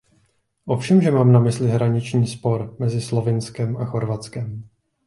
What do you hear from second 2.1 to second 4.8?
spor mezi Slovinskem a Chorvatskem.